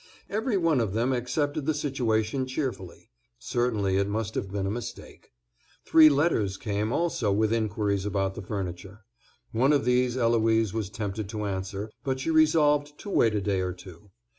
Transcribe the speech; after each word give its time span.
Every 0.31 0.57
one 0.57 0.81
of 0.81 0.93
them 0.93 1.13
accepted 1.13 1.67
the 1.67 1.75
situation 1.75 2.47
cheerfully; 2.47 3.11
certainly 3.37 3.97
it 3.97 4.07
must 4.09 4.33
have 4.33 4.51
been 4.51 4.65
a 4.65 4.71
mistake. 4.71 5.29
Three 5.85 6.09
letters 6.09 6.57
came 6.57 6.91
also 6.91 7.31
with 7.31 7.53
inquiries 7.53 8.03
about 8.03 8.33
the 8.33 8.41
furniture. 8.41 9.05
One 9.51 9.71
of 9.71 9.85
these 9.85 10.17
Eloise 10.17 10.73
was 10.73 10.89
tempted 10.89 11.29
to 11.29 11.45
answer; 11.45 11.91
but 12.03 12.19
she 12.19 12.31
resolved 12.31 12.97
to 13.01 13.11
wait 13.11 13.35
a 13.35 13.41
day 13.41 13.59
or 13.61 13.73
two. 13.73 14.09